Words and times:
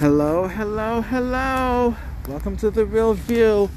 Hello, 0.00 0.48
hello, 0.48 1.02
hello. 1.02 1.94
Welcome 2.26 2.56
to 2.56 2.70
The 2.70 2.86
Real 2.86 3.12
View. 3.12 3.68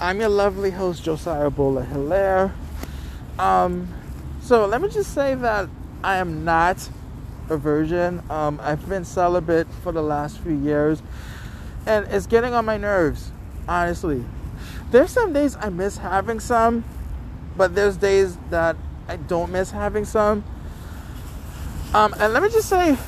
I'm 0.00 0.18
your 0.18 0.28
lovely 0.28 0.72
host, 0.72 1.04
Josiah 1.04 1.48
Bola 1.48 1.84
Hilaire. 1.84 2.52
Um, 3.38 3.86
so 4.42 4.66
let 4.66 4.82
me 4.82 4.88
just 4.88 5.14
say 5.14 5.36
that 5.36 5.68
I 6.02 6.16
am 6.16 6.44
not 6.44 6.90
a 7.48 7.56
virgin. 7.56 8.20
Um, 8.28 8.58
I've 8.60 8.88
been 8.88 9.04
celibate 9.04 9.68
for 9.84 9.92
the 9.92 10.02
last 10.02 10.40
few 10.40 10.58
years, 10.58 11.04
and 11.86 12.04
it's 12.08 12.26
getting 12.26 12.52
on 12.52 12.64
my 12.64 12.76
nerves, 12.76 13.30
honestly. 13.68 14.24
There's 14.90 15.12
some 15.12 15.32
days 15.32 15.54
I 15.54 15.68
miss 15.68 15.98
having 15.98 16.40
some, 16.40 16.82
but 17.56 17.76
there's 17.76 17.96
days 17.96 18.36
that 18.50 18.74
I 19.06 19.18
don't 19.18 19.52
miss 19.52 19.70
having 19.70 20.04
some. 20.04 20.42
Um, 21.94 22.12
and 22.18 22.32
let 22.32 22.42
me 22.42 22.48
just 22.48 22.68
say, 22.68 22.98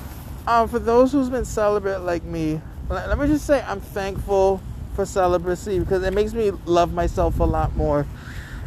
um, 0.47 0.69
for 0.69 0.79
those 0.79 1.13
who's 1.13 1.31
been 1.31 1.45
celibate 1.45 2.03
like 2.03 2.25
me, 2.25 2.61
let, 2.89 3.19
me 3.19 3.27
just 3.27 3.47
say 3.47 3.63
I'm 3.63 3.81
thankful 3.81 4.61
for 4.95 5.07
celibacy 5.07 5.79
because 5.79 6.03
it 6.03 6.13
makes 6.13 6.35
me 6.35 6.50
love 6.67 6.93
myself 6.93 7.41
a 7.41 7.45
lot 7.45 7.75
more. 7.77 8.07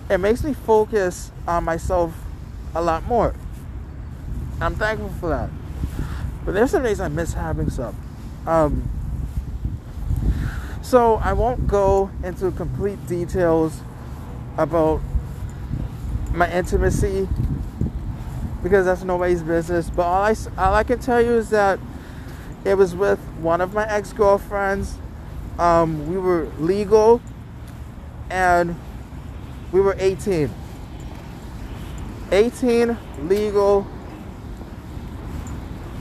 It 0.10 0.20
makes 0.20 0.44
me 0.44 0.54
focus 0.54 1.32
on 1.48 1.64
myself 1.64 2.14
a 2.74 2.82
lot 2.82 3.06
more. 3.06 3.36
I'm 4.62 4.76
thankful 4.76 5.10
for 5.20 5.30
that. 5.30 5.50
But 6.46 6.54
there's 6.54 6.72
some 6.72 6.84
days 6.84 7.00
I 7.00 7.08
miss 7.08 7.34
having 7.34 7.70
some. 7.70 7.96
Um, 8.48 8.90
so 10.82 11.16
I 11.16 11.34
won't 11.34 11.68
go 11.68 12.10
into 12.24 12.52
complete 12.52 13.06
details 13.08 13.82
about 14.58 15.02
my 16.32 16.52
intimacy 16.52 17.28
because 18.66 18.88
that's 18.88 19.04
nobody's 19.04 19.44
business. 19.44 19.92
But 19.92 20.08
all 20.08 20.24
I, 20.24 20.36
all 20.58 20.74
I 20.74 20.84
can 20.84 20.98
tell 20.98 21.22
you 21.22 21.34
is 21.34 21.52
that 21.52 21.78
it 22.64 22.74
was 22.74 22.96
with 22.96 23.20
one 23.40 23.62
of 23.62 23.76
my 23.76 23.88
ex 23.88 24.12
girlfriends. 24.12 24.98
Um, 25.60 26.10
we 26.10 26.18
were 26.18 26.48
legal 26.58 27.22
and 28.32 28.76
we 29.72 29.82
were 29.82 29.96
18. 30.00 30.50
18, 32.32 32.98
legal. 33.20 33.86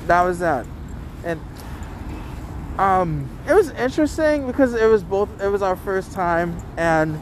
That 0.07 0.23
was 0.23 0.39
that. 0.39 0.67
And 1.23 1.43
um, 2.79 3.29
it 3.47 3.53
was 3.53 3.73
interesting 3.73 4.47
because 4.47 4.73
it 4.73 4.87
was 4.87 5.05
both, 5.05 5.29
it 5.39 5.49
was 5.49 5.61
our 5.61 5.77
first 5.77 6.13
time 6.13 6.57
and 6.79 7.21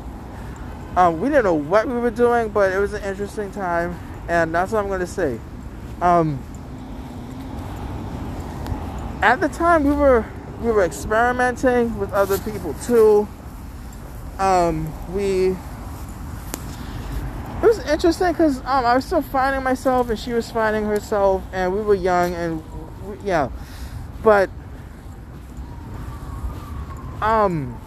um, 0.96 1.20
we 1.20 1.30
didn't 1.30 1.42
know 1.42 1.54
what 1.54 1.88
we 1.88 1.94
were 1.94 2.12
doing, 2.12 2.50
but 2.50 2.70
it 2.70 2.78
was 2.78 2.92
an 2.92 3.02
interesting 3.02 3.50
time 3.50 3.98
and 4.32 4.54
that's 4.54 4.72
what 4.72 4.78
I'm 4.78 4.88
going 4.88 5.00
to 5.00 5.06
say. 5.06 5.38
Um, 6.00 6.42
at 9.20 9.42
the 9.42 9.48
time, 9.48 9.84
we 9.84 9.92
were 9.92 10.24
we 10.62 10.72
were 10.72 10.84
experimenting 10.84 11.98
with 11.98 12.10
other 12.12 12.38
people 12.38 12.72
too. 12.74 13.28
Um, 14.38 14.90
we 15.12 15.48
it 17.62 17.66
was 17.66 17.78
interesting 17.80 18.32
because 18.32 18.60
um, 18.60 18.86
I 18.86 18.94
was 18.94 19.04
still 19.04 19.20
finding 19.20 19.62
myself 19.62 20.08
and 20.08 20.18
she 20.18 20.32
was 20.32 20.50
finding 20.50 20.86
herself, 20.86 21.42
and 21.52 21.74
we 21.74 21.82
were 21.82 21.94
young 21.94 22.34
and 22.34 22.62
we, 23.04 23.18
yeah, 23.28 23.50
but 24.22 24.48
um, 27.20 27.78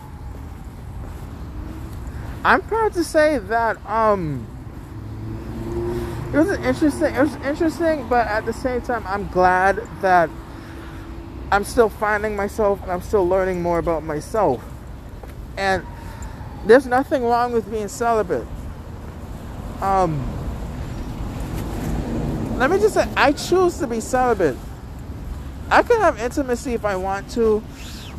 I'm 2.43 2.61
proud 2.61 2.93
to 2.93 3.03
say 3.03 3.39
that 3.39 3.83
um 3.87 4.54
it 6.33 6.37
was 6.37 6.49
interesting. 6.59 7.15
It 7.15 7.21
was 7.21 7.35
interesting, 7.37 8.07
but 8.09 8.27
at 8.27 8.45
the 8.45 8.53
same 8.53 8.81
time, 8.81 9.03
I'm 9.07 9.27
glad 9.29 9.81
that 10.01 10.29
I'm 11.51 11.63
still 11.63 11.89
finding 11.89 12.35
myself 12.35 12.81
and 12.81 12.91
I'm 12.91 13.01
still 13.01 13.27
learning 13.27 13.61
more 13.61 13.79
about 13.79 14.03
myself. 14.03 14.63
And 15.57 15.85
there's 16.65 16.85
nothing 16.85 17.23
wrong 17.23 17.53
with 17.53 17.69
being 17.69 17.87
celibate. 17.87 18.47
Um, 19.81 20.23
let 22.57 22.71
me 22.71 22.77
just 22.79 22.93
say, 22.93 23.07
I 23.15 23.31
choose 23.33 23.77
to 23.79 23.87
be 23.87 23.99
celibate. 23.99 24.57
I 25.69 25.83
can 25.83 25.99
have 25.99 26.19
intimacy 26.19 26.73
if 26.73 26.85
I 26.85 26.95
want 26.95 27.29
to, 27.31 27.63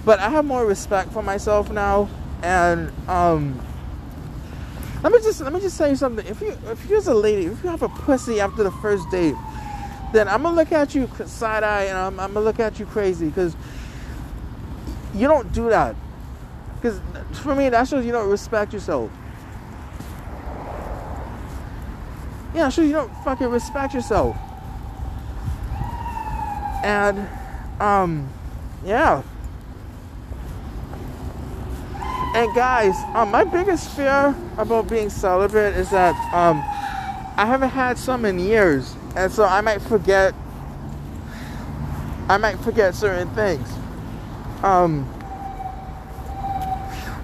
but 0.04 0.19
I 0.19 0.28
have 0.28 0.44
more 0.44 0.66
respect 0.66 1.12
for 1.12 1.22
myself 1.22 1.70
now, 1.70 2.09
and 2.42 2.92
um, 3.09 3.60
let 5.06 5.12
me 5.12 5.18
just 5.20 5.40
let 5.40 5.52
me 5.52 5.60
just 5.60 5.78
tell 5.78 5.88
you 5.88 5.94
something. 5.94 6.26
If 6.26 6.40
you 6.40 6.58
if 6.66 6.90
you're 6.90 6.98
a 6.98 7.14
lady, 7.14 7.46
if 7.46 7.62
you 7.62 7.70
have 7.70 7.82
a 7.82 7.88
pussy 7.88 8.40
after 8.40 8.64
the 8.64 8.72
first 8.72 9.08
date, 9.08 9.36
then 10.12 10.26
I'm 10.26 10.42
gonna 10.42 10.56
look 10.56 10.72
at 10.72 10.96
you 10.96 11.08
side 11.26 11.62
eye 11.62 11.84
and 11.84 11.96
I'm, 11.96 12.18
I'm 12.18 12.34
gonna 12.34 12.44
look 12.44 12.58
at 12.58 12.80
you 12.80 12.86
crazy 12.86 13.26
because 13.26 13.54
you 15.14 15.28
don't 15.28 15.52
do 15.52 15.68
that. 15.68 15.94
Because 16.74 17.00
for 17.34 17.54
me, 17.54 17.68
that 17.68 17.86
shows 17.86 18.04
you 18.04 18.10
don't 18.10 18.28
respect 18.28 18.72
yourself. 18.72 19.12
Yeah, 22.52 22.68
sure 22.68 22.84
you 22.84 22.92
don't 22.92 23.14
fucking 23.22 23.46
respect 23.46 23.94
yourself. 23.94 24.36
And 26.82 27.28
um, 27.78 28.28
yeah. 28.84 29.22
And 32.36 32.54
guys, 32.54 32.94
um, 33.14 33.30
my 33.30 33.44
biggest 33.44 33.88
fear 33.92 34.36
about 34.58 34.91
being 34.91 35.08
celibate 35.08 35.74
is 35.74 35.88
that 35.88 36.14
um, 36.34 36.58
I 37.38 37.47
haven't 37.47 37.70
had 37.70 37.97
some 37.97 38.26
in 38.26 38.38
years, 38.38 38.94
and 39.16 39.32
so 39.32 39.44
I 39.44 39.62
might 39.62 39.80
forget. 39.80 40.34
I 42.28 42.36
might 42.36 42.56
forget 42.56 42.94
certain 42.94 43.30
things. 43.30 43.66
Um, 44.62 45.10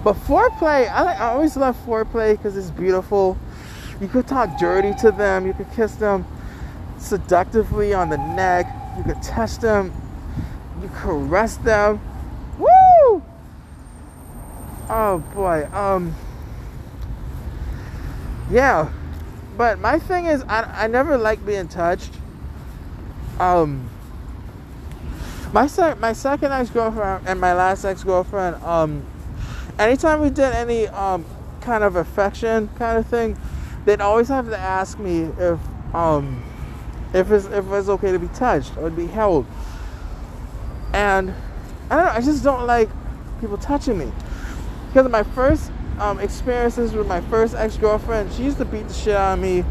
but 0.03 0.15
foreplay, 0.15 0.91
I, 0.91 1.13
I 1.13 1.33
always 1.33 1.59
love 1.59 1.77
foreplay 1.85 2.39
because 2.39 2.57
it's 2.57 2.71
beautiful. 2.71 3.37
You 4.01 4.09
could 4.09 4.27
talk 4.27 4.59
dirty 4.59 4.95
to 5.03 5.11
them. 5.11 5.47
You 5.47 5.53
could 5.53 5.71
kiss 5.73 5.95
them 5.97 6.25
seductively 6.97 7.93
on 7.93 8.09
the 8.09 8.17
neck. 8.17 8.65
You 8.97 9.05
could 9.05 9.23
touch 9.23 9.59
them. 9.59 9.93
You 10.81 10.89
caress 10.89 11.59
them 11.59 12.01
Oh 14.95 15.21
boy. 15.35 15.67
Um. 15.73 16.15
Yeah, 18.51 18.93
but 19.57 19.79
my 19.79 19.99
thing 19.99 20.27
is, 20.27 20.43
I 20.43 20.85
I 20.85 20.87
never 20.87 21.17
like 21.17 21.47
being 21.47 21.67
touched. 21.67 22.13
Um. 23.41 23.89
My 25.51 25.67
sec- 25.67 25.99
my 25.99 26.13
second 26.13 26.53
ex 26.53 26.69
girlfriend 26.69 27.27
and 27.27 27.41
my 27.41 27.55
last 27.55 27.87
ex 27.87 28.05
girlfriend. 28.05 28.63
Um. 28.63 29.03
Anytime 29.79 30.21
we 30.21 30.29
did 30.29 30.53
any 30.53 30.89
um 30.89 31.25
kind 31.63 31.83
of 31.83 31.97
affection 31.97 32.69
kind 32.77 32.99
of 32.99 33.07
thing, 33.07 33.39
they'd 33.87 34.03
always 34.03 34.29
have 34.29 34.51
to 34.51 34.59
ask 34.59 34.99
me 34.99 35.23
if 35.39 35.59
um 35.95 36.45
if 37.15 37.31
it's 37.31 37.47
if 37.47 37.65
it's 37.73 37.89
okay 37.89 38.13
to 38.13 38.19
be 38.19 38.29
touched 38.29 38.77
or 38.77 38.91
to 38.91 38.95
be 38.95 39.07
held. 39.07 39.47
And 40.93 41.33
I 41.89 41.97
don't 41.97 42.05
know. 42.05 42.13
I 42.13 42.21
just 42.21 42.45
don't 42.45 42.67
like 42.67 42.91
people 43.41 43.57
touching 43.57 43.97
me 43.97 44.13
because 44.93 45.07
of 45.07 45.13
my 45.13 45.23
first 45.23 45.73
um, 45.99 46.21
experiences 46.21 46.93
with 46.93 47.07
my 47.07 47.23
first 47.23 47.55
ex 47.55 47.79
girlfriend, 47.79 48.31
she 48.35 48.43
used 48.43 48.59
to 48.59 48.67
beat 48.67 48.87
the 48.87 48.93
shit 48.93 49.17
out 49.17 49.35
of 49.35 49.41
me, 49.41 49.65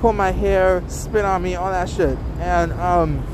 pull 0.00 0.12
my 0.12 0.30
hair, 0.30 0.84
spit 0.86 1.24
on 1.24 1.42
me, 1.42 1.54
all 1.54 1.70
that 1.70 1.88
shit, 1.88 2.18
and 2.40 2.74
um, 2.74 3.24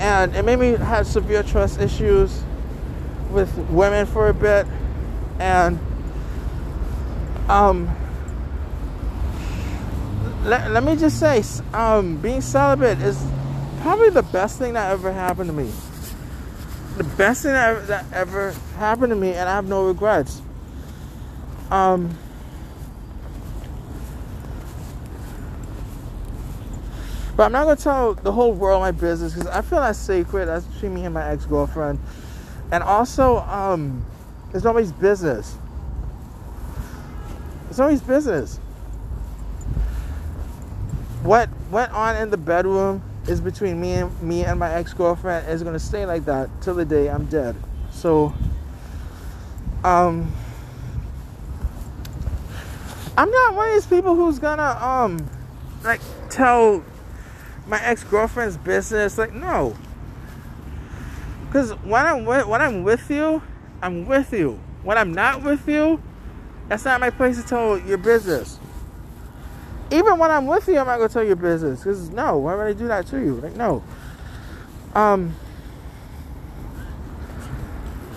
and 0.00 0.34
it 0.34 0.46
made 0.46 0.58
me 0.58 0.76
have 0.76 1.06
severe 1.06 1.42
trust 1.42 1.78
issues 1.78 2.42
with 3.30 3.54
women 3.68 4.06
for 4.06 4.28
a 4.28 4.34
bit, 4.34 4.66
and 5.38 5.78
um, 7.50 7.94
let, 10.44 10.70
let 10.70 10.82
me 10.82 10.96
just 10.96 11.20
say, 11.20 11.44
um, 11.74 12.16
being 12.16 12.40
celibate 12.40 12.98
is 13.02 13.22
probably 13.82 14.08
the 14.08 14.22
best 14.22 14.58
thing 14.58 14.72
that 14.72 14.90
ever 14.90 15.12
happened 15.12 15.50
to 15.50 15.54
me 15.54 15.70
the 16.96 17.04
best 17.04 17.42
thing 17.42 17.52
that 17.52 17.70
ever, 17.70 17.86
that 17.86 18.04
ever 18.12 18.52
happened 18.76 19.10
to 19.10 19.16
me, 19.16 19.32
and 19.32 19.48
I 19.48 19.54
have 19.54 19.66
no 19.66 19.86
regrets. 19.86 20.40
Um, 21.70 22.16
but 27.36 27.44
I'm 27.44 27.52
not 27.52 27.64
gonna 27.64 27.76
tell 27.76 28.14
the 28.14 28.30
whole 28.30 28.52
world 28.52 28.80
my 28.80 28.92
business 28.92 29.34
because 29.34 29.48
I 29.48 29.62
feel 29.62 29.80
that's 29.80 29.98
sacred. 29.98 30.46
That's 30.46 30.66
between 30.66 30.94
me 30.94 31.04
and 31.04 31.14
my 31.14 31.28
ex 31.28 31.46
girlfriend, 31.46 31.98
and 32.70 32.84
also, 32.84 33.38
um, 33.38 34.04
it's 34.52 34.62
nobody's 34.62 34.92
business. 34.92 35.56
It's 37.68 37.78
nobody's 37.78 38.02
business. 38.02 38.58
What 41.24 41.48
went 41.70 41.90
on 41.92 42.16
in 42.16 42.30
the 42.30 42.36
bedroom 42.36 43.02
is 43.26 43.40
between 43.40 43.80
me 43.80 43.92
and 43.92 44.22
me 44.22 44.44
and 44.44 44.58
my 44.58 44.72
ex-girlfriend 44.72 45.48
is 45.48 45.62
gonna 45.62 45.78
stay 45.78 46.04
like 46.06 46.24
that 46.26 46.50
till 46.60 46.74
the 46.74 46.84
day 46.84 47.08
I'm 47.08 47.26
dead. 47.26 47.56
So 47.90 48.32
um 49.82 50.32
I'm 53.16 53.30
not 53.30 53.54
one 53.54 53.68
of 53.68 53.74
these 53.74 53.86
people 53.86 54.14
who's 54.14 54.38
gonna 54.38 54.78
um 54.84 55.26
like 55.82 56.00
tell 56.30 56.84
my 57.66 57.82
ex-girlfriend's 57.82 58.56
business 58.56 59.16
like 59.18 59.32
no. 59.32 59.76
Because 61.46 61.70
when 61.84 62.04
I'm 62.04 62.24
with, 62.24 62.46
when 62.46 62.60
I'm 62.60 62.82
with 62.82 63.08
you, 63.10 63.40
I'm 63.80 64.06
with 64.06 64.32
you. 64.32 64.58
When 64.82 64.98
I'm 64.98 65.12
not 65.12 65.42
with 65.44 65.68
you, 65.68 66.02
that's 66.68 66.84
not 66.84 67.00
my 67.00 67.10
place 67.10 67.40
to 67.40 67.46
tell 67.46 67.78
your 67.78 67.98
business. 67.98 68.58
Even 69.90 70.18
when 70.18 70.30
I'm 70.30 70.46
with 70.46 70.66
you, 70.68 70.78
I'm 70.78 70.86
not 70.86 70.96
gonna 70.96 71.08
tell 71.08 71.24
your 71.24 71.36
business. 71.36 71.84
Cause 71.84 72.10
no, 72.10 72.38
why 72.38 72.54
would 72.54 72.66
I 72.66 72.72
do 72.72 72.88
that 72.88 73.06
to 73.08 73.18
you? 73.18 73.36
Like 73.36 73.56
no. 73.56 73.82
Um. 74.94 75.34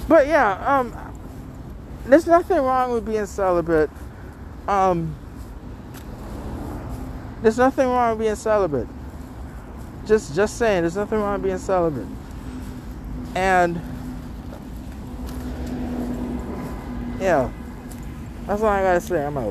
But 0.08 0.28
yeah, 0.28 0.80
um, 0.80 0.96
there's 2.06 2.28
nothing 2.28 2.58
wrong 2.58 2.94
with 2.94 3.06
being 3.06 3.26
celibate. 3.26 3.90
Um, 4.68 5.16
there's 7.42 7.58
nothing 7.58 7.88
wrong 7.88 8.12
with 8.12 8.20
being 8.26 8.36
celibate. 8.36 8.88
Just, 10.06 10.34
just 10.34 10.58
saying, 10.58 10.84
there's 10.84 10.96
nothing 10.96 11.20
wrong 11.20 11.34
with 11.34 11.44
being 11.44 11.58
celibate. 11.58 12.08
And 13.36 13.82
yeah, 17.20 17.52
that's 18.46 18.62
all 18.62 18.70
I 18.70 18.82
gotta 18.82 19.02
say. 19.02 19.26
I'm 19.26 19.38
out. 19.38 19.46